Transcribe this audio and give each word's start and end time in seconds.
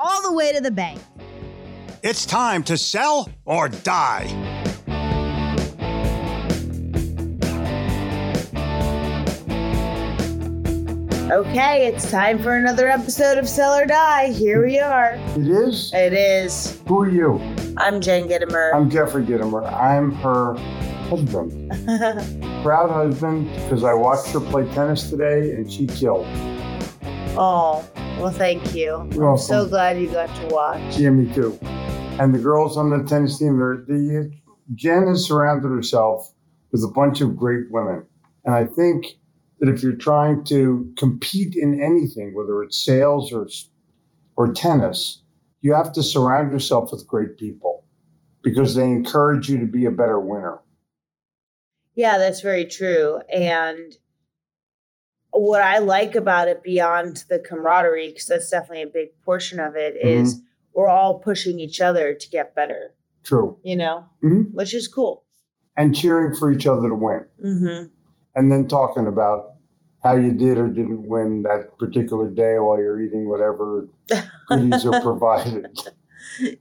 all 0.00 0.22
the 0.22 0.32
way 0.32 0.52
to 0.52 0.60
the 0.60 0.70
bank. 0.70 0.98
It's 2.02 2.24
time 2.24 2.62
to 2.64 2.78
sell 2.78 3.28
or 3.44 3.68
die. 3.68 4.26
Okay, 11.30 11.86
it's 11.86 12.10
time 12.10 12.40
for 12.42 12.56
another 12.56 12.88
episode 12.88 13.38
of 13.38 13.48
Sell 13.48 13.72
or 13.72 13.86
Die. 13.86 14.32
Here 14.32 14.66
we 14.66 14.80
are. 14.80 15.12
It 15.36 15.46
is? 15.46 15.92
It 15.94 16.12
is. 16.12 16.80
Who 16.88 17.02
are 17.02 17.08
you? 17.08 17.38
I'm 17.76 18.00
Jen 18.00 18.28
Gitomer. 18.28 18.74
I'm 18.74 18.90
Jeffrey 18.90 19.24
Gitomer. 19.24 19.70
I'm 19.72 20.10
her 20.16 20.54
husband. 21.08 21.70
Proud 22.64 22.90
husband 22.90 23.48
because 23.54 23.84
I 23.84 23.94
watched 23.94 24.28
her 24.32 24.40
play 24.40 24.66
tennis 24.74 25.08
today 25.08 25.52
and 25.52 25.70
she 25.70 25.86
killed. 25.86 26.26
oh, 27.38 27.84
well, 28.20 28.30
thank 28.30 28.74
you. 28.74 29.08
You're 29.12 29.30
I'm 29.30 29.38
so 29.38 29.66
glad 29.66 29.98
you 29.98 30.10
got 30.10 30.34
to 30.36 30.54
watch. 30.54 30.98
Yeah, 30.98 31.08
me 31.08 31.32
too. 31.34 31.58
And 32.20 32.34
the 32.34 32.38
girls 32.38 32.76
on 32.76 32.90
the 32.90 33.02
tennis 33.08 33.38
team, 33.38 33.58
they're, 33.58 33.78
the, 33.86 34.30
Jen 34.74 35.06
has 35.06 35.26
surrounded 35.26 35.68
herself 35.68 36.30
with 36.70 36.84
a 36.84 36.88
bunch 36.88 37.22
of 37.22 37.34
great 37.34 37.70
women. 37.70 38.04
And 38.44 38.54
I 38.54 38.66
think 38.66 39.06
that 39.58 39.70
if 39.70 39.82
you're 39.82 39.92
trying 39.92 40.44
to 40.44 40.92
compete 40.98 41.56
in 41.56 41.82
anything, 41.82 42.34
whether 42.34 42.62
it's 42.62 42.84
sales 42.84 43.32
or, 43.32 43.48
or 44.36 44.52
tennis, 44.52 45.22
you 45.62 45.72
have 45.72 45.92
to 45.94 46.02
surround 46.02 46.52
yourself 46.52 46.92
with 46.92 47.06
great 47.06 47.38
people 47.38 47.84
because 48.42 48.74
they 48.74 48.84
encourage 48.84 49.48
you 49.48 49.58
to 49.58 49.66
be 49.66 49.86
a 49.86 49.90
better 49.90 50.20
winner. 50.20 50.58
Yeah, 51.94 52.18
that's 52.18 52.42
very 52.42 52.66
true. 52.66 53.20
And 53.32 53.96
what 55.32 55.62
I 55.62 55.78
like 55.78 56.14
about 56.14 56.48
it 56.48 56.62
beyond 56.62 57.24
the 57.28 57.38
camaraderie, 57.38 58.08
because 58.08 58.26
that's 58.26 58.50
definitely 58.50 58.82
a 58.82 58.86
big 58.86 59.08
portion 59.24 59.60
of 59.60 59.76
it, 59.76 59.96
is 60.00 60.40
we're 60.74 60.88
all 60.88 61.18
pushing 61.18 61.58
each 61.60 61.80
other 61.80 62.14
to 62.14 62.28
get 62.30 62.54
better, 62.54 62.94
True. 63.24 63.58
you 63.62 63.76
know, 63.76 64.04
Mhm. 64.22 64.52
which 64.52 64.74
is 64.74 64.88
cool. 64.88 65.24
And 65.76 65.94
cheering 65.94 66.34
for 66.34 66.50
each 66.50 66.66
other 66.66 66.88
to 66.88 66.94
win. 66.94 67.24
hmm 67.40 67.84
and 68.36 68.50
then 68.52 68.68
talking 68.68 69.08
about 69.08 69.54
how 70.04 70.14
you 70.14 70.30
did 70.32 70.56
or 70.56 70.68
didn't 70.68 71.02
win 71.08 71.42
that 71.42 71.76
particular 71.78 72.30
day 72.30 72.58
while 72.60 72.78
you're 72.78 73.00
eating 73.00 73.28
whatever 73.28 73.88
goodies 74.48 74.86
are 74.86 75.00
provided. 75.02 75.66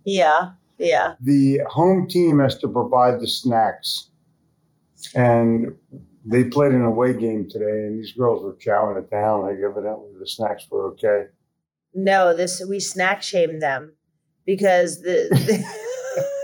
Yeah, 0.03 0.53
yeah. 0.79 1.13
The 1.21 1.61
home 1.69 2.07
team 2.07 2.39
has 2.39 2.57
to 2.59 2.67
provide 2.67 3.19
the 3.21 3.27
snacks, 3.27 4.09
and 5.15 5.75
they 6.25 6.43
played 6.45 6.71
an 6.71 6.83
away 6.83 7.13
game 7.13 7.47
today, 7.49 7.85
and 7.87 7.99
these 7.99 8.11
girls 8.13 8.43
were 8.43 8.55
chowing 8.55 8.97
it 8.97 9.09
down. 9.09 9.41
Like 9.41 9.57
evidently 9.57 10.11
the 10.19 10.27
snacks 10.27 10.67
were 10.69 10.87
okay. 10.91 11.25
No, 11.93 12.35
this 12.35 12.61
we 12.67 12.79
snack 12.79 13.21
shamed 13.23 13.61
them 13.61 13.93
because 14.45 15.01
the. 15.01 15.63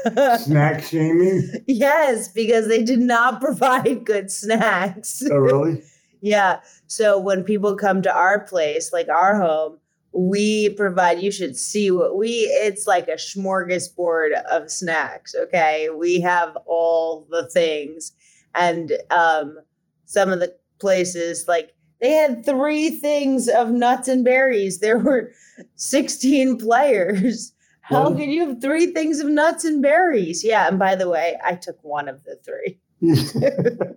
Snack 0.37 0.83
shaming? 0.83 1.63
yes, 1.67 2.27
because 2.27 2.67
they 2.67 2.83
did 2.83 2.99
not 2.99 3.41
provide 3.41 4.05
good 4.05 4.31
snacks. 4.31 5.23
Oh, 5.29 5.37
really? 5.37 5.83
Yeah. 6.21 6.61
So 6.87 7.19
when 7.19 7.43
people 7.43 7.75
come 7.75 8.01
to 8.03 8.13
our 8.13 8.39
place, 8.45 8.93
like 8.93 9.09
our 9.09 9.39
home, 9.39 9.79
we 10.13 10.69
provide, 10.69 11.21
you 11.21 11.31
should 11.31 11.57
see 11.57 11.91
what 11.91 12.17
we, 12.17 12.29
it's 12.29 12.87
like 12.87 13.07
a 13.07 13.15
smorgasbord 13.15 14.41
of 14.43 14.71
snacks. 14.71 15.35
Okay. 15.35 15.89
We 15.89 16.21
have 16.21 16.55
all 16.67 17.27
the 17.29 17.49
things. 17.49 18.13
And 18.55 18.93
um, 19.11 19.57
some 20.05 20.31
of 20.31 20.39
the 20.39 20.55
places, 20.79 21.45
like 21.47 21.73
they 22.01 22.11
had 22.11 22.45
three 22.45 22.89
things 22.89 23.47
of 23.47 23.71
nuts 23.71 24.07
and 24.07 24.23
berries. 24.25 24.79
There 24.79 24.99
were 24.99 25.31
16 25.75 26.57
players. 26.57 27.53
How 27.81 28.03
Well- 28.09 28.15
can 28.15 28.29
you 28.29 28.47
have 28.47 28.61
three 28.61 28.87
things 28.87 29.19
of 29.19 29.27
nuts 29.27 29.63
and 29.63 29.81
berries? 29.81 30.43
Yeah. 30.43 30.67
And 30.67 30.79
by 30.79 30.95
the 30.95 31.09
way, 31.09 31.37
I 31.43 31.55
took 31.55 31.77
one 31.83 32.07
of 32.09 32.23
the 32.23 32.37
three. 32.43 32.79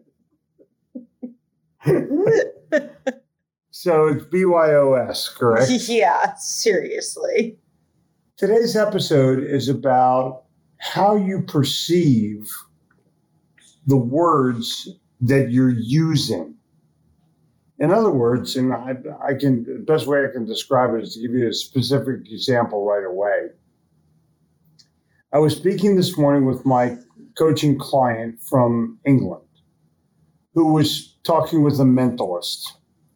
so 3.70 4.08
it's 4.08 4.24
BYOS, 4.26 5.34
correct? 5.34 5.70
yeah, 5.88 6.34
seriously. 6.36 7.58
Today's 8.36 8.76
episode 8.76 9.42
is 9.42 9.68
about 9.68 10.44
how 10.78 11.16
you 11.16 11.42
perceive 11.42 12.48
the 13.88 13.96
words 13.96 14.88
that 15.22 15.50
you're 15.50 15.70
using. 15.70 16.54
In 17.80 17.90
other 17.90 18.10
words, 18.10 18.54
and 18.56 18.72
I, 18.72 18.94
I 19.26 19.34
can 19.34 19.64
the 19.64 19.84
best 19.86 20.06
way 20.06 20.24
I 20.24 20.28
can 20.32 20.44
describe 20.44 20.94
it 20.94 21.02
is 21.02 21.14
to 21.14 21.20
give 21.22 21.32
you 21.32 21.48
a 21.48 21.52
specific 21.52 22.30
example 22.30 22.84
right 22.84 23.04
away. 23.04 23.48
I 25.32 25.38
was 25.38 25.56
speaking 25.56 25.96
this 25.96 26.16
morning 26.18 26.44
with 26.44 26.64
my 26.66 26.96
coaching 27.36 27.78
client 27.78 28.40
from 28.42 28.98
England 29.06 29.42
who 30.54 30.72
was 30.72 31.16
talking 31.24 31.62
with 31.62 31.78
a 31.80 31.84
mentalist, 31.84 32.62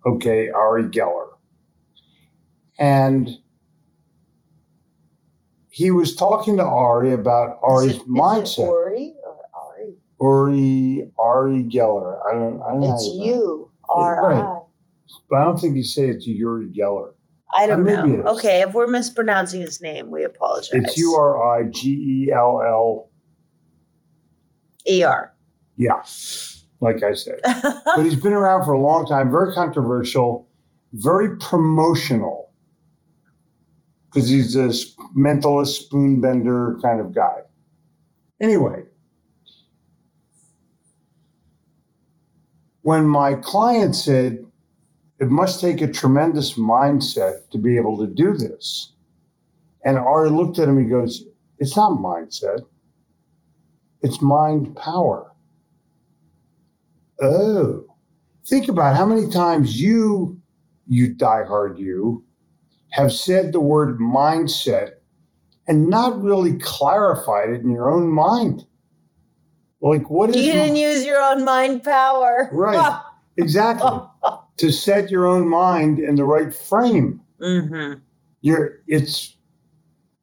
okay, 0.07 0.49
Ari 0.51 0.85
Geller. 0.85 1.29
And 2.79 3.29
he 5.71 5.91
was 5.91 6.15
talking 6.15 6.57
to 6.59 6.65
Ari 6.65 7.13
about 7.13 7.59
Ari's 7.63 7.93
Is 7.93 7.97
it- 7.97 8.03
is 8.03 8.07
mindset. 8.09 8.59
Ori? 8.69 9.15
Uri 10.23 11.11
Ari 11.19 11.65
Geller. 11.65 12.21
I 12.29 12.35
don't. 12.35 12.63
I 12.63 12.71
don't 12.71 12.81
know. 12.81 12.95
It's 12.95 13.07
how 13.07 13.25
you. 13.25 13.71
Right. 13.95 14.63
But 15.29 15.37
I 15.37 15.45
don't 15.45 15.59
think 15.59 15.77
you 15.77 15.83
say 15.83 16.09
it's 16.09 16.27
Uri 16.27 16.69
Geller. 16.69 17.13
I 17.55 17.67
don't 17.67 17.85
Maybe 17.85 18.17
know. 18.17 18.23
Okay, 18.25 18.63
if 18.63 18.73
we're 18.73 18.87
mispronouncing 18.87 19.61
his 19.61 19.83
name, 19.83 20.11
we 20.11 20.25
apologize. 20.25 20.71
It's 20.73 20.97
U 20.97 21.15
R 21.15 21.59
I 21.59 21.65
G 21.65 21.91
E 22.29 22.33
L 22.33 22.63
L. 22.65 23.11
E 24.89 25.03
R. 25.03 25.35
Yeah, 25.77 26.03
like 26.81 27.03
I 27.03 27.15
said. 27.15 27.41
But 27.45 28.05
he's 28.05 28.17
been 28.17 28.33
around 28.33 28.65
for 28.65 28.73
a 28.73 28.81
long 28.81 29.07
time. 29.07 29.31
Very 29.31 29.53
controversial. 29.53 30.49
Very 30.95 31.37
promotional. 31.39 32.51
Because 34.07 34.29
he's 34.29 34.55
this 34.55 34.95
mentalist, 35.17 35.85
spoon 35.85 36.21
bender 36.21 36.79
kind 36.83 37.01
of 37.01 37.15
guy. 37.15 37.41
Anyway, 38.41 38.83
when 42.83 43.07
my 43.07 43.35
client 43.35 43.97
said, 43.97 44.45
it 45.21 45.31
must 45.31 45.61
take 45.61 45.81
a 45.81 45.87
tremendous 45.87 46.55
mindset 46.55 47.49
to 47.51 47.59
be 47.59 47.77
able 47.77 47.97
to 47.99 48.13
do 48.13 48.35
this. 48.37 48.93
And 49.85 49.97
Ari 49.99 50.31
looked 50.31 50.59
at 50.59 50.69
him, 50.69 50.79
he 50.79 50.89
goes, 50.89 51.25
It's 51.59 51.77
not 51.77 51.93
mindset. 51.99 52.61
it's 54.03 54.21
mind 54.21 54.77
power. 54.77 55.31
Oh, 57.21 57.85
think 58.47 58.69
about 58.69 58.97
how 58.97 59.07
many 59.07 59.29
times 59.31 59.81
you, 59.81 60.41
you 60.89 61.15
diehard 61.15 61.79
you, 61.79 62.25
have 62.91 63.13
said 63.13 63.53
the 63.53 63.61
word 63.61 64.01
mindset 64.01 64.95
and 65.69 65.89
not 65.89 66.21
really 66.21 66.59
clarified 66.59 67.51
it 67.51 67.61
in 67.61 67.71
your 67.71 67.89
own 67.91 68.09
mind. 68.09 68.67
Like, 69.83 70.09
what 70.09 70.31
is 70.31 70.37
You 70.37 70.53
didn't 70.53 70.77
use 70.77 71.05
your 71.05 71.21
own 71.21 71.45
mind 71.45 71.83
power. 71.83 72.49
Right. 72.53 73.01
exactly 73.37 73.91
to 74.57 74.71
set 74.71 75.11
your 75.11 75.27
own 75.27 75.49
mind 75.49 75.99
in 75.99 76.15
the 76.15 76.25
right 76.25 76.55
frame? 76.55 77.21
mm-hmm. 77.41 77.99
You're 78.41 78.81
it's 78.87 79.37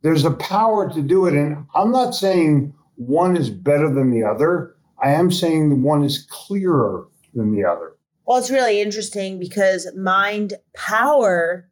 there's 0.02 0.26
a 0.26 0.32
power 0.32 0.90
to 0.94 1.02
do 1.02 1.26
it, 1.26 1.34
and 1.34 1.66
I'm 1.76 1.92
not 1.92 2.16
saying 2.16 2.74
one 2.96 3.38
is 3.38 3.50
better 3.50 3.94
than 3.94 4.12
the 4.12 4.24
other. 4.24 4.76
I 5.02 5.12
am 5.12 5.32
saying 5.32 5.70
the 5.70 5.76
one 5.76 6.04
is 6.04 6.26
clearer 6.30 7.08
than 7.34 7.54
the 7.54 7.64
other. 7.64 7.96
Well, 8.26 8.38
it's 8.38 8.52
really 8.52 8.82
interesting 8.82 9.40
because 9.40 9.88
mind 9.96 10.54
power 10.76 11.69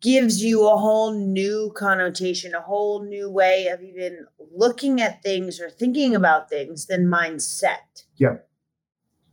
gives 0.00 0.42
you 0.42 0.68
a 0.68 0.76
whole 0.76 1.12
new 1.12 1.72
connotation, 1.76 2.54
a 2.54 2.60
whole 2.60 3.02
new 3.02 3.30
way 3.30 3.66
of 3.66 3.82
even 3.82 4.26
looking 4.54 5.00
at 5.00 5.22
things 5.22 5.60
or 5.60 5.70
thinking 5.70 6.14
about 6.14 6.48
things 6.48 6.86
than 6.86 7.06
mindset. 7.06 8.04
Yeah. 8.16 8.36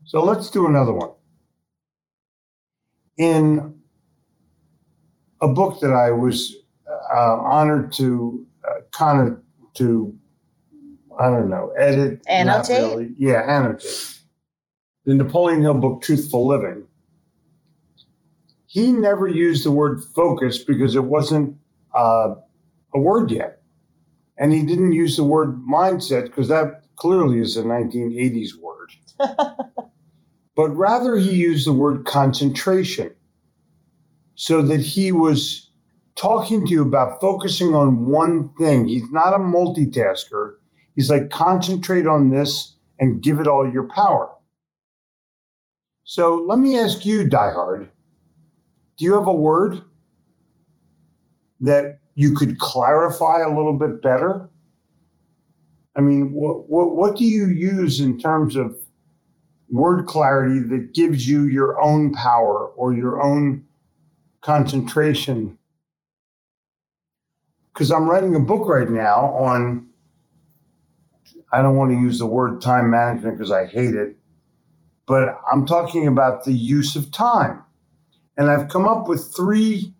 So 0.05 0.23
let's 0.23 0.49
do 0.49 0.67
another 0.67 0.93
one. 0.93 1.11
In 3.17 3.79
a 5.41 5.47
book 5.47 5.79
that 5.81 5.91
I 5.91 6.11
was 6.11 6.55
uh, 6.87 7.37
honored 7.41 7.91
to 7.93 8.45
uh, 8.67 8.81
kind 8.91 9.27
of 9.27 9.39
to, 9.75 10.15
I 11.19 11.29
don't 11.29 11.49
know, 11.49 11.71
edit. 11.77 12.21
Annotate? 12.27 12.81
really. 12.81 13.13
Yeah, 13.17 13.41
annotate. 13.41 14.19
The 15.05 15.13
Napoleon 15.13 15.61
Hill 15.61 15.75
book, 15.75 16.01
Truthful 16.01 16.47
Living. 16.47 16.87
He 18.75 18.91
never 18.91 19.25
used 19.25 19.63
the 19.63 19.71
word 19.71 20.03
focus 20.13 20.57
because 20.57 20.97
it 20.97 21.05
wasn't 21.05 21.55
uh, 21.97 22.35
a 22.93 22.99
word 22.99 23.31
yet. 23.31 23.61
And 24.37 24.51
he 24.51 24.63
didn't 24.65 24.91
use 24.91 25.15
the 25.15 25.23
word 25.23 25.61
mindset 25.65 26.23
because 26.23 26.49
that 26.49 26.81
clearly 26.97 27.39
is 27.39 27.55
a 27.55 27.63
1980s 27.63 28.49
word. 28.59 28.91
but 30.57 30.69
rather, 30.71 31.15
he 31.15 31.35
used 31.35 31.65
the 31.65 31.71
word 31.71 32.03
concentration 32.03 33.15
so 34.35 34.61
that 34.63 34.81
he 34.81 35.13
was 35.13 35.69
talking 36.15 36.65
to 36.65 36.71
you 36.73 36.81
about 36.81 37.21
focusing 37.21 37.73
on 37.73 38.07
one 38.07 38.49
thing. 38.57 38.89
He's 38.89 39.09
not 39.09 39.33
a 39.33 39.39
multitasker. 39.39 40.55
He's 40.97 41.09
like, 41.09 41.29
concentrate 41.29 42.07
on 42.07 42.29
this 42.29 42.75
and 42.99 43.23
give 43.23 43.39
it 43.39 43.47
all 43.47 43.71
your 43.71 43.87
power. 43.87 44.29
So 46.03 46.43
let 46.45 46.59
me 46.59 46.77
ask 46.77 47.05
you, 47.05 47.23
Diehard, 47.23 47.87
do 48.97 49.05
you 49.05 49.13
have 49.13 49.27
a 49.27 49.33
word 49.33 49.81
that 51.59 51.99
you 52.15 52.35
could 52.35 52.59
clarify 52.59 53.41
a 53.41 53.49
little 53.49 53.73
bit 53.73 54.01
better? 54.01 54.49
I 55.95 56.01
mean, 56.01 56.31
what, 56.33 56.69
what, 56.69 56.95
what 56.95 57.17
do 57.17 57.25
you 57.25 57.47
use 57.47 57.99
in 57.99 58.19
terms 58.19 58.55
of 58.55 58.77
word 59.69 60.05
clarity 60.05 60.59
that 60.59 60.93
gives 60.93 61.27
you 61.27 61.43
your 61.45 61.81
own 61.81 62.13
power 62.13 62.67
or 62.67 62.93
your 62.93 63.21
own 63.21 63.65
concentration? 64.41 65.57
Because 67.73 67.91
I'm 67.91 68.09
writing 68.09 68.35
a 68.35 68.39
book 68.39 68.67
right 68.67 68.89
now 68.89 69.33
on, 69.35 69.87
I 71.51 71.61
don't 71.61 71.75
want 71.75 71.91
to 71.91 71.97
use 71.97 72.19
the 72.19 72.25
word 72.25 72.61
time 72.61 72.89
management 72.89 73.37
because 73.37 73.51
I 73.51 73.65
hate 73.65 73.95
it, 73.95 74.15
but 75.05 75.41
I'm 75.51 75.65
talking 75.65 76.07
about 76.07 76.45
the 76.45 76.53
use 76.53 76.95
of 76.95 77.11
time. 77.11 77.64
And 78.37 78.49
I've 78.49 78.69
come 78.69 78.87
up 78.87 79.07
with 79.07 79.33
three 79.35 79.93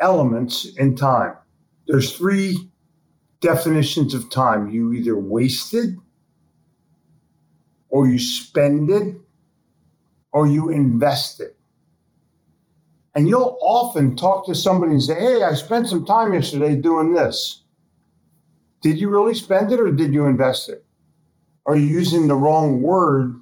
elements 0.00 0.66
in 0.76 0.96
time. 0.96 1.34
There's 1.86 2.16
three 2.16 2.70
definitions 3.40 4.14
of 4.14 4.30
time. 4.30 4.70
You 4.70 4.92
either 4.92 5.16
waste 5.16 5.74
it, 5.74 5.94
or 7.88 8.08
you 8.08 8.18
spend 8.18 8.90
it, 8.90 9.16
or 10.32 10.46
you 10.46 10.70
invest 10.70 11.40
it. 11.40 11.56
And 13.14 13.28
you'll 13.28 13.58
often 13.62 14.16
talk 14.16 14.46
to 14.46 14.54
somebody 14.54 14.92
and 14.92 15.02
say, 15.02 15.14
Hey, 15.14 15.42
I 15.42 15.54
spent 15.54 15.88
some 15.88 16.04
time 16.04 16.34
yesterday 16.34 16.76
doing 16.76 17.14
this. 17.14 17.62
Did 18.82 18.98
you 19.00 19.08
really 19.08 19.34
spend 19.34 19.72
it 19.72 19.80
or 19.80 19.90
did 19.90 20.12
you 20.12 20.26
invest 20.26 20.68
it? 20.68 20.84
Are 21.66 21.76
you 21.76 21.86
using 21.86 22.28
the 22.28 22.36
wrong 22.36 22.82
word 22.82 23.40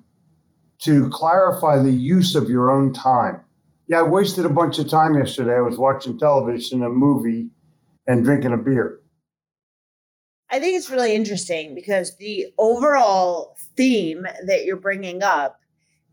to 0.82 1.10
clarify 1.10 1.82
the 1.82 1.90
use 1.92 2.34
of 2.34 2.48
your 2.48 2.70
own 2.70 2.92
time? 2.94 3.44
Yeah, 3.86 4.00
I 4.00 4.02
wasted 4.02 4.46
a 4.46 4.50
bunch 4.50 4.78
of 4.78 4.88
time 4.88 5.14
yesterday. 5.14 5.56
I 5.56 5.60
was 5.60 5.78
watching 5.78 6.19
television, 6.19 6.82
a 6.82 6.88
movie, 6.88 7.50
and 8.06 8.25
drinking 8.25 8.52
a 8.52 8.56
beer. 8.56 9.00
I 10.50 10.58
think 10.58 10.76
it's 10.76 10.90
really 10.90 11.14
interesting 11.14 11.75
because 11.75 12.16
the 12.16 12.46
overall 12.58 13.56
theme 13.76 14.26
that 14.46 14.64
you're 14.64 14.76
bringing 14.76 15.22
up 15.22 15.60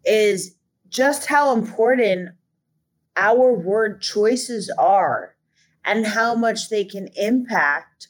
is 0.04 0.56
just 0.90 1.28
how 1.28 1.54
important 1.54 2.30
our 3.16 3.54
word 3.54 4.02
choices 4.02 4.70
are 4.78 5.36
and 5.86 6.06
how 6.06 6.36
much 6.36 6.70
they 6.70 6.84
can 6.84 7.08
impact 7.16 8.08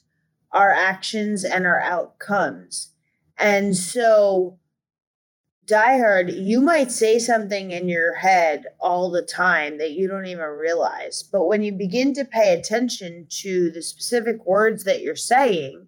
our 0.52 0.70
actions 0.70 1.44
and 1.44 1.66
our 1.66 1.80
outcomes. 1.80 2.90
And 3.38 3.76
so, 3.76 4.58
diehard, 5.66 6.44
you 6.44 6.60
might 6.60 6.90
say 6.90 7.18
something 7.18 7.70
in 7.70 7.88
your 7.88 8.14
head 8.14 8.66
all 8.80 9.10
the 9.10 9.22
time 9.22 9.78
that 9.78 9.92
you 9.92 10.08
don't 10.08 10.26
even 10.26 10.48
realize. 10.48 11.22
But 11.22 11.46
when 11.46 11.62
you 11.62 11.72
begin 11.72 12.14
to 12.14 12.24
pay 12.24 12.54
attention 12.54 13.26
to 13.42 13.70
the 13.70 13.82
specific 13.82 14.44
words 14.44 14.84
that 14.84 15.02
you're 15.02 15.16
saying, 15.16 15.86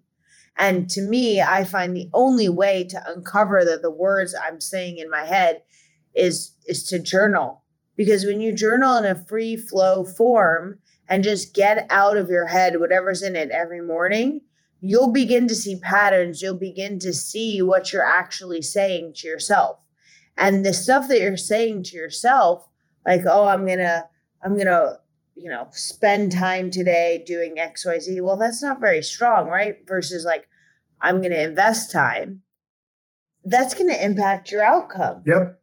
and 0.57 0.89
to 0.91 1.01
me, 1.01 1.41
I 1.41 1.65
find 1.65 1.95
the 1.95 2.09
only 2.13 2.47
way 2.47 2.85
to 2.85 3.11
uncover 3.11 3.65
that 3.65 3.81
the 3.81 3.91
words 3.91 4.33
I'm 4.33 4.61
saying 4.61 4.97
in 4.97 5.09
my 5.09 5.25
head 5.25 5.61
is 6.15 6.55
is 6.65 6.85
to 6.87 6.99
journal. 6.99 7.63
Because 7.97 8.25
when 8.25 8.41
you 8.41 8.53
journal 8.53 8.97
in 8.97 9.05
a 9.05 9.15
free 9.15 9.57
flow 9.57 10.03
form 10.03 10.79
and 11.07 11.23
just 11.23 11.53
get 11.53 11.85
out 11.89 12.17
of 12.17 12.29
your 12.29 12.47
head 12.47 12.79
whatever's 12.79 13.21
in 13.21 13.35
it 13.35 13.51
every 13.51 13.81
morning, 13.81 14.41
you'll 14.87 15.11
begin 15.11 15.47
to 15.47 15.55
see 15.55 15.79
patterns. 15.79 16.41
You'll 16.41 16.57
begin 16.57 16.99
to 16.99 17.11
see 17.11 17.61
what 17.61 17.91
you're 17.91 18.05
actually 18.05 18.61
saying 18.61 19.13
to 19.17 19.27
yourself. 19.27 19.79
And 20.37 20.65
the 20.65 20.73
stuff 20.73 21.07
that 21.07 21.19
you're 21.19 21.37
saying 21.37 21.83
to 21.83 21.95
yourself, 21.95 22.67
like, 23.05 23.21
oh, 23.25 23.47
I'm 23.47 23.65
gonna, 23.65 24.05
I'm 24.43 24.57
gonna, 24.57 24.99
you 25.35 25.49
know, 25.49 25.67
spend 25.71 26.31
time 26.31 26.69
today 26.69 27.23
doing 27.25 27.55
XYZ. 27.55 28.21
Well, 28.21 28.37
that's 28.37 28.61
not 28.61 28.79
very 28.79 29.01
strong, 29.01 29.47
right? 29.47 29.77
Versus 29.87 30.23
like, 30.23 30.47
I'm 31.01 31.21
gonna 31.21 31.35
invest 31.35 31.91
time. 31.91 32.41
That's 33.43 33.73
gonna 33.73 33.95
impact 33.95 34.51
your 34.51 34.63
outcome. 34.63 35.23
Yep. 35.25 35.59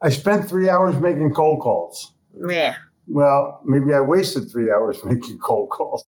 I 0.00 0.08
spent 0.10 0.48
three 0.48 0.68
hours 0.68 0.96
making 1.00 1.34
cold 1.34 1.60
calls. 1.60 2.12
Yeah. 2.48 2.76
Well, 3.06 3.60
maybe 3.64 3.94
I 3.94 4.00
wasted 4.00 4.50
three 4.50 4.70
hours 4.70 4.98
making 5.04 5.38
cold 5.38 5.70
calls. 5.70 6.04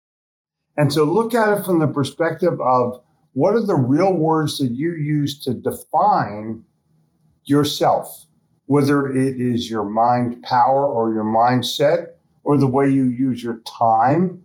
And 0.76 0.92
so 0.92 1.04
look 1.04 1.34
at 1.34 1.58
it 1.58 1.64
from 1.64 1.78
the 1.78 1.86
perspective 1.86 2.60
of 2.60 3.00
what 3.32 3.54
are 3.54 3.64
the 3.64 3.74
real 3.74 4.14
words 4.14 4.58
that 4.58 4.72
you 4.72 4.92
use 4.92 5.38
to 5.44 5.54
define 5.54 6.64
yourself, 7.44 8.26
whether 8.66 9.08
it 9.08 9.40
is 9.40 9.70
your 9.70 9.84
mind 9.84 10.42
power 10.42 10.86
or 10.86 11.12
your 11.12 11.24
mindset, 11.24 12.08
or 12.44 12.56
the 12.56 12.66
way 12.66 12.88
you 12.88 13.04
use 13.04 13.42
your 13.42 13.60
time, 13.66 14.42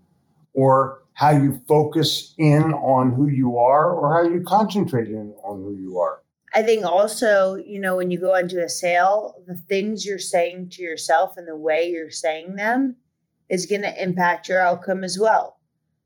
or 0.53 1.03
how 1.13 1.29
you 1.29 1.61
focus 1.67 2.33
in 2.37 2.73
on 2.73 3.11
who 3.11 3.27
you 3.27 3.57
are, 3.57 3.91
or 3.91 4.13
how 4.13 4.29
you 4.29 4.41
concentrate 4.41 5.07
in 5.07 5.33
on 5.43 5.61
who 5.61 5.75
you 5.75 5.99
are. 5.99 6.21
I 6.53 6.63
think 6.63 6.83
also, 6.83 7.55
you 7.55 7.79
know, 7.79 7.95
when 7.95 8.11
you 8.11 8.19
go 8.19 8.35
into 8.35 8.61
a 8.61 8.67
sale, 8.67 9.35
the 9.47 9.55
things 9.55 10.05
you're 10.05 10.19
saying 10.19 10.69
to 10.71 10.81
yourself 10.81 11.37
and 11.37 11.47
the 11.47 11.55
way 11.55 11.89
you're 11.89 12.11
saying 12.11 12.55
them 12.55 12.97
is 13.49 13.65
going 13.65 13.83
to 13.83 14.03
impact 14.03 14.49
your 14.49 14.59
outcome 14.59 15.03
as 15.03 15.17
well. 15.17 15.57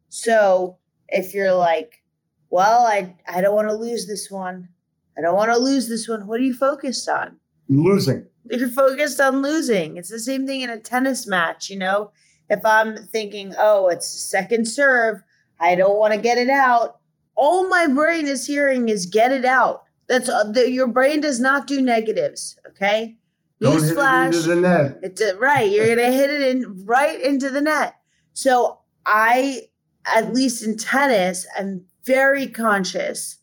So 0.09 0.77
if 1.09 1.33
you're 1.33 1.53
like, 1.53 2.03
well, 2.49 2.85
I, 2.85 3.15
I 3.27 3.41
don't 3.41 3.55
want 3.55 3.69
to 3.69 3.75
lose 3.75 4.07
this 4.07 4.31
one. 4.31 4.69
I 5.17 5.21
don't 5.21 5.35
want 5.35 5.51
to 5.51 5.57
lose 5.57 5.87
this 5.87 6.07
one. 6.07 6.27
What 6.27 6.39
are 6.39 6.43
you 6.43 6.53
focused 6.53 7.07
on? 7.09 7.37
Losing. 7.69 8.25
You're 8.49 8.69
focused 8.69 9.19
on 9.19 9.41
losing. 9.41 9.97
It's 9.97 10.09
the 10.09 10.19
same 10.19 10.45
thing 10.45 10.61
in 10.61 10.69
a 10.69 10.79
tennis 10.79 11.25
match, 11.25 11.69
you 11.69 11.77
know? 11.77 12.11
If 12.49 12.63
I'm 12.63 12.95
thinking, 13.07 13.55
oh, 13.57 13.87
it's 13.87 14.07
second 14.07 14.67
serve, 14.67 15.23
I 15.59 15.75
don't 15.75 15.97
want 15.97 16.13
to 16.13 16.19
get 16.19 16.37
it 16.37 16.49
out. 16.49 16.99
All 17.35 17.67
my 17.67 17.87
brain 17.87 18.27
is 18.27 18.45
hearing 18.45 18.89
is 18.89 19.05
get 19.05 19.31
it 19.31 19.45
out. 19.45 19.83
That's 20.07 20.29
uh, 20.29 20.51
the, 20.51 20.69
your 20.69 20.87
brain 20.87 21.21
does 21.21 21.39
not 21.39 21.65
do 21.65 21.81
negatives. 21.81 22.57
Okay. 22.69 23.17
Don't 23.59 23.81
hit 23.81 23.97
it 23.97 24.35
into 24.35 24.41
the 24.41 24.55
net. 24.55 24.99
It's 25.01 25.21
a, 25.21 25.35
right. 25.37 25.69
You're 25.71 25.95
gonna 25.95 26.11
hit 26.11 26.29
it 26.29 26.41
in 26.41 26.85
right 26.85 27.19
into 27.19 27.49
the 27.49 27.61
net. 27.61 27.95
So 28.33 28.79
I, 29.05 29.61
at 30.05 30.33
least 30.33 30.63
in 30.63 30.77
tennis, 30.77 31.47
I'm 31.57 31.85
very 32.05 32.47
conscious 32.47 33.37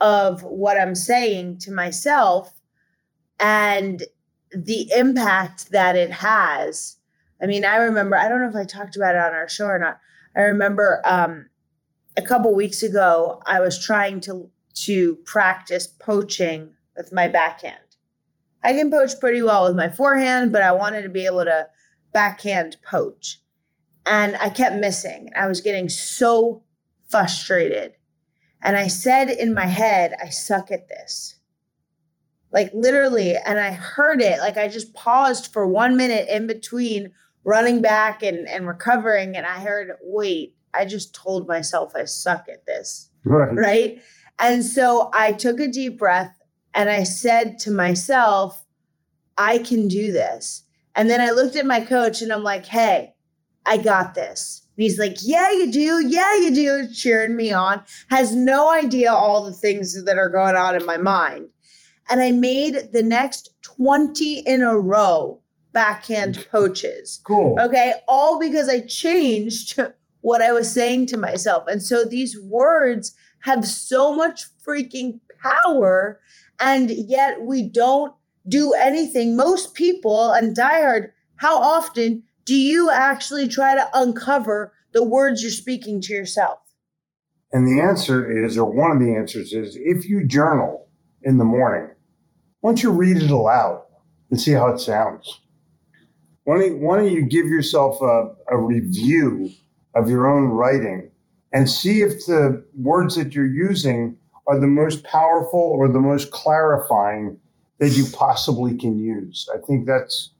of 0.00 0.42
what 0.42 0.80
I'm 0.80 0.94
saying 0.94 1.58
to 1.58 1.72
myself 1.72 2.52
and 3.38 4.02
the 4.52 4.90
impact 4.96 5.70
that 5.70 5.96
it 5.96 6.10
has. 6.10 6.96
I 7.42 7.46
mean, 7.46 7.64
I 7.64 7.76
remember, 7.76 8.16
I 8.16 8.28
don't 8.28 8.40
know 8.40 8.48
if 8.48 8.56
I 8.56 8.64
talked 8.64 8.96
about 8.96 9.14
it 9.14 9.20
on 9.20 9.32
our 9.32 9.48
show 9.48 9.66
or 9.66 9.78
not. 9.78 9.98
I 10.36 10.42
remember 10.42 11.02
um, 11.04 11.48
a 12.16 12.22
couple 12.22 12.54
weeks 12.54 12.82
ago, 12.82 13.42
I 13.46 13.60
was 13.60 13.82
trying 13.82 14.20
to 14.22 14.50
to 14.72 15.16
practice 15.24 15.86
poaching 15.86 16.70
with 16.96 17.12
my 17.12 17.28
backhand. 17.28 17.78
I 18.62 18.72
can 18.72 18.90
poach 18.90 19.18
pretty 19.18 19.42
well 19.42 19.66
with 19.66 19.76
my 19.76 19.88
forehand, 19.88 20.52
but 20.52 20.62
I 20.62 20.72
wanted 20.72 21.02
to 21.02 21.08
be 21.08 21.26
able 21.26 21.44
to 21.44 21.68
backhand 22.12 22.76
poach. 22.88 23.40
And 24.06 24.36
I 24.36 24.48
kept 24.50 24.76
missing. 24.76 25.30
I 25.36 25.46
was 25.46 25.60
getting 25.60 25.88
so 25.88 26.62
frustrated. 27.08 27.92
And 28.62 28.76
I 28.76 28.88
said 28.88 29.30
in 29.30 29.54
my 29.54 29.66
head, 29.66 30.14
I 30.22 30.28
suck 30.28 30.70
at 30.70 30.88
this. 30.88 31.36
Like 32.52 32.70
literally. 32.74 33.36
And 33.36 33.58
I 33.58 33.72
heard 33.72 34.20
it. 34.20 34.38
Like 34.40 34.56
I 34.56 34.68
just 34.68 34.94
paused 34.94 35.52
for 35.52 35.66
one 35.66 35.96
minute 35.96 36.28
in 36.28 36.46
between 36.46 37.12
running 37.44 37.80
back 37.80 38.22
and, 38.22 38.48
and 38.48 38.66
recovering. 38.66 39.36
And 39.36 39.46
I 39.46 39.60
heard, 39.60 39.92
wait, 40.02 40.56
I 40.74 40.84
just 40.84 41.14
told 41.14 41.48
myself 41.48 41.92
I 41.94 42.04
suck 42.04 42.48
at 42.48 42.66
this. 42.66 43.10
Right. 43.24 43.54
Right. 43.54 44.02
And 44.38 44.64
so 44.64 45.10
I 45.12 45.32
took 45.32 45.60
a 45.60 45.68
deep 45.68 45.98
breath 45.98 46.34
and 46.74 46.88
I 46.88 47.04
said 47.04 47.58
to 47.60 47.70
myself, 47.70 48.64
I 49.36 49.58
can 49.58 49.88
do 49.88 50.12
this. 50.12 50.64
And 50.94 51.08
then 51.08 51.20
I 51.20 51.30
looked 51.30 51.56
at 51.56 51.66
my 51.66 51.80
coach 51.80 52.22
and 52.22 52.32
I'm 52.32 52.42
like, 52.42 52.66
hey, 52.66 53.14
I 53.66 53.76
got 53.76 54.14
this. 54.14 54.66
And 54.76 54.82
he's 54.82 54.98
like, 54.98 55.16
yeah, 55.22 55.50
you 55.50 55.70
do. 55.70 56.06
Yeah, 56.06 56.36
you 56.36 56.54
do. 56.54 56.88
Cheering 56.92 57.36
me 57.36 57.52
on. 57.52 57.82
Has 58.08 58.34
no 58.34 58.70
idea 58.70 59.12
all 59.12 59.44
the 59.44 59.52
things 59.52 60.02
that 60.04 60.18
are 60.18 60.28
going 60.28 60.56
on 60.56 60.74
in 60.74 60.86
my 60.86 60.96
mind. 60.96 61.48
And 62.08 62.20
I 62.20 62.32
made 62.32 62.92
the 62.92 63.02
next 63.02 63.50
20 63.62 64.40
in 64.40 64.62
a 64.62 64.78
row 64.78 65.40
backhand 65.72 66.46
poaches. 66.50 67.20
Cool. 67.24 67.56
Okay. 67.60 67.94
All 68.08 68.40
because 68.40 68.68
I 68.68 68.80
changed 68.80 69.78
what 70.20 70.42
I 70.42 70.52
was 70.52 70.70
saying 70.70 71.06
to 71.06 71.16
myself. 71.16 71.64
And 71.68 71.82
so 71.82 72.04
these 72.04 72.38
words 72.40 73.14
have 73.40 73.66
so 73.66 74.14
much 74.14 74.42
freaking 74.66 75.20
power, 75.42 76.20
and 76.58 76.90
yet 76.90 77.40
we 77.42 77.62
don't 77.62 78.12
do 78.48 78.72
anything. 78.74 79.36
Most 79.36 79.74
people 79.74 80.32
and 80.32 80.56
diehard, 80.56 81.10
how 81.36 81.58
often 81.58 82.22
do 82.50 82.56
you 82.56 82.90
actually 82.90 83.46
try 83.46 83.76
to 83.76 83.88
uncover 83.94 84.72
the 84.92 85.04
words 85.04 85.40
you're 85.40 85.52
speaking 85.52 86.00
to 86.00 86.12
yourself? 86.12 86.58
And 87.52 87.64
the 87.64 87.80
answer 87.80 88.28
is, 88.44 88.58
or 88.58 88.68
one 88.68 88.90
of 88.90 88.98
the 88.98 89.14
answers 89.14 89.52
is, 89.52 89.78
if 89.80 90.08
you 90.08 90.26
journal 90.26 90.88
in 91.22 91.38
the 91.38 91.44
morning, 91.44 91.90
why 92.58 92.70
don't 92.70 92.82
you 92.82 92.90
read 92.90 93.18
it 93.18 93.30
aloud 93.30 93.84
and 94.30 94.40
see 94.40 94.50
how 94.50 94.66
it 94.66 94.80
sounds? 94.80 95.42
Why 96.42 96.58
don't, 96.58 96.80
why 96.80 96.96
don't 96.96 97.12
you 97.12 97.22
give 97.22 97.46
yourself 97.46 98.02
a, 98.02 98.34
a 98.48 98.58
review 98.58 99.52
of 99.94 100.10
your 100.10 100.26
own 100.26 100.48
writing 100.48 101.08
and 101.52 101.70
see 101.70 102.00
if 102.00 102.26
the 102.26 102.64
words 102.74 103.14
that 103.14 103.32
you're 103.32 103.46
using 103.46 104.16
are 104.48 104.58
the 104.58 104.66
most 104.66 105.04
powerful 105.04 105.60
or 105.60 105.86
the 105.86 106.00
most 106.00 106.32
clarifying 106.32 107.38
that 107.78 107.90
you 107.90 108.06
possibly 108.12 108.76
can 108.76 108.98
use. 108.98 109.48
I 109.54 109.58
think 109.64 109.86
that's 109.86 110.32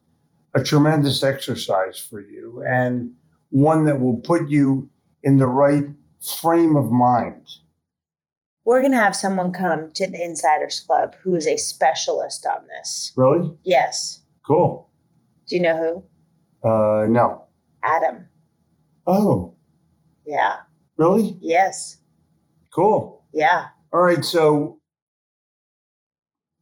a 0.55 0.63
tremendous 0.63 1.23
exercise 1.23 1.99
for 1.99 2.21
you 2.21 2.63
and 2.67 3.13
one 3.51 3.85
that 3.85 4.01
will 4.01 4.17
put 4.19 4.49
you 4.49 4.89
in 5.23 5.37
the 5.39 5.47
right 5.47 5.85
frame 6.41 6.77
of 6.77 6.91
mind. 6.91 7.47
We're 8.65 8.81
going 8.81 8.93
to 8.93 8.99
have 8.99 9.17
someone 9.17 9.53
come 9.53 9.91
to 9.95 10.07
the 10.07 10.23
Insiders 10.23 10.81
Club 10.81 11.15
who 11.23 11.35
is 11.35 11.47
a 11.47 11.57
specialist 11.57 12.47
on 12.47 12.67
this. 12.69 13.13
Really? 13.17 13.53
Yes. 13.65 14.21
Cool. 14.47 14.89
Do 15.49 15.57
you 15.57 15.63
know 15.63 16.05
who? 16.63 16.69
Uh, 16.69 17.07
no. 17.09 17.45
Adam. 17.83 18.29
Oh. 19.07 19.55
Yeah. 20.27 20.57
Really? 20.97 21.37
Yes. 21.41 21.99
Cool. 22.73 23.25
Yeah. 23.33 23.67
All 23.93 24.03
right. 24.03 24.25
So 24.25 24.79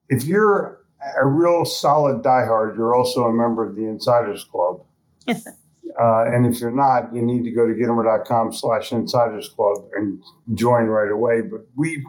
if 0.08 0.24
you're 0.24 0.80
a 1.16 1.26
real 1.26 1.64
solid 1.64 2.22
diehard, 2.22 2.76
you're 2.76 2.94
also 2.94 3.24
a 3.24 3.32
member 3.32 3.66
of 3.66 3.76
the 3.76 3.84
Insiders 3.84 4.44
Club. 4.44 4.84
uh, 5.28 6.24
and 6.24 6.46
if 6.46 6.60
you're 6.60 6.70
not, 6.70 7.14
you 7.14 7.22
need 7.22 7.44
to 7.44 7.50
go 7.50 7.66
to 7.66 7.72
gitomer.com 7.72 8.52
slash 8.52 8.92
insiders 8.92 9.48
club 9.48 9.84
and 9.96 10.22
join 10.54 10.84
right 10.84 11.10
away. 11.10 11.42
But 11.42 11.66
we 11.76 12.04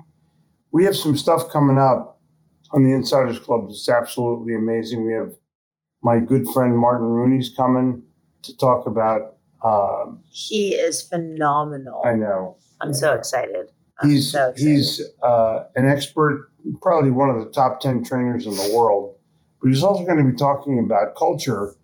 we 0.72 0.86
have 0.86 0.96
some 0.96 1.17
stuff 1.17 1.50
coming 1.50 1.77
up 1.77 2.19
on 2.72 2.84
the 2.84 2.93
Insiders 2.93 3.39
Club 3.39 3.67
that's 3.69 3.89
absolutely 3.89 4.55
amazing. 4.55 5.05
We 5.05 5.13
have 5.13 5.34
my 6.01 6.19
good 6.19 6.48
friend 6.50 6.77
Martin 6.77 7.08
Rooney's 7.08 7.50
coming 7.50 8.03
to 8.43 8.58
talk 8.58 8.86
about 8.86 9.36
um, 9.63 10.22
he 10.29 10.75
is 10.75 11.01
phenomenal. 11.01 12.01
I 12.05 12.13
know. 12.13 12.58
I'm 12.81 12.93
so 12.93 13.13
excited. 13.13 13.72
I'm 14.01 14.10
he's 14.10 14.32
so 14.32 14.53
he's 14.56 15.01
uh, 15.22 15.65
an 15.75 15.89
expert, 15.89 16.50
probably 16.82 17.12
one 17.12 17.29
of 17.29 17.44
the 17.44 17.51
top 17.51 17.79
ten 17.79 18.03
trainers 18.03 18.46
in 18.46 18.53
the 18.53 18.72
world. 18.75 19.15
But 19.62 19.70
he's 19.70 19.84
also 19.84 20.06
going 20.06 20.18
to 20.18 20.32
be 20.32 20.38
talking 20.38 20.79
about 20.79 21.15
culture 21.15 21.75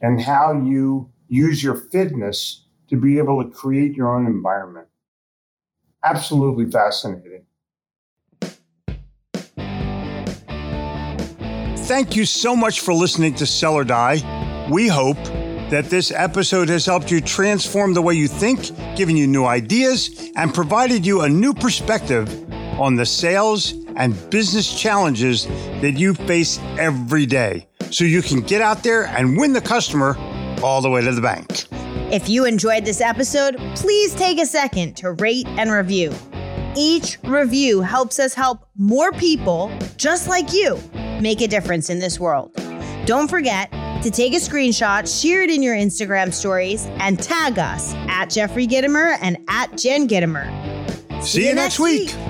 and 0.00 0.20
how 0.20 0.52
you 0.52 1.10
use 1.28 1.62
your 1.62 1.76
fitness 1.76 2.64
to 2.88 2.96
be 2.96 3.18
able 3.18 3.42
to 3.44 3.50
create 3.50 3.94
your 3.94 4.14
own 4.14 4.26
environment. 4.26 4.88
Absolutely 6.04 6.68
fascinating. 6.70 7.44
Thank 11.86 12.16
you 12.16 12.24
so 12.24 12.56
much 12.56 12.80
for 12.80 12.94
listening 12.94 13.34
to 13.34 13.46
Sell 13.46 13.74
or 13.74 13.84
Die. 13.84 14.68
We 14.70 14.88
hope 14.88 15.18
that 15.70 15.86
this 15.86 16.10
episode 16.10 16.68
has 16.68 16.84
helped 16.84 17.10
you 17.10 17.20
transform 17.20 17.94
the 17.94 18.02
way 18.02 18.14
you 18.14 18.26
think, 18.26 18.76
given 18.96 19.16
you 19.16 19.26
new 19.26 19.44
ideas, 19.44 20.30
and 20.36 20.52
provided 20.52 21.06
you 21.06 21.22
a 21.22 21.28
new 21.28 21.54
perspective 21.54 22.28
on 22.80 22.96
the 22.96 23.06
sales 23.06 23.72
and 23.96 24.30
business 24.30 24.78
challenges 24.78 25.46
that 25.80 25.92
you 25.96 26.14
face 26.14 26.58
every 26.78 27.24
day 27.24 27.66
so 27.90 28.04
you 28.04 28.22
can 28.22 28.40
get 28.40 28.60
out 28.60 28.82
there 28.82 29.06
and 29.06 29.36
win 29.36 29.52
the 29.52 29.60
customer 29.60 30.16
all 30.62 30.80
the 30.80 30.90
way 30.90 31.02
to 31.02 31.12
the 31.12 31.20
bank. 31.20 31.66
If 32.12 32.28
you 32.28 32.44
enjoyed 32.44 32.84
this 32.84 33.00
episode, 33.00 33.56
please 33.76 34.14
take 34.14 34.40
a 34.40 34.46
second 34.46 34.96
to 34.96 35.12
rate 35.12 35.46
and 35.46 35.70
review. 35.70 36.12
Each 36.76 37.18
review 37.24 37.80
helps 37.80 38.18
us 38.18 38.34
help 38.34 38.66
more 38.76 39.12
people 39.12 39.70
just 39.96 40.28
like 40.28 40.52
you 40.52 40.80
make 41.20 41.40
a 41.40 41.46
difference 41.48 41.90
in 41.90 41.98
this 42.00 42.18
world. 42.18 42.52
Don't 43.06 43.28
forget, 43.28 43.72
to 44.02 44.10
take 44.10 44.32
a 44.32 44.36
screenshot, 44.36 45.06
share 45.22 45.42
it 45.42 45.50
in 45.50 45.62
your 45.62 45.74
Instagram 45.74 46.32
stories, 46.32 46.86
and 47.00 47.22
tag 47.22 47.58
us 47.58 47.94
at 48.08 48.26
Jeffrey 48.30 48.66
Gitomer 48.66 49.18
and 49.20 49.36
at 49.48 49.76
Jen 49.76 50.08
Gitomer. 50.08 50.48
See, 51.22 51.42
See 51.42 51.48
you, 51.48 51.54
next 51.54 51.78
week. 51.78 52.08
week. 52.08 52.29